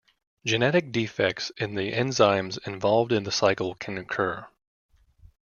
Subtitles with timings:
[0.47, 4.47] Genetic defects in the enzymes involved in the cycle can occur.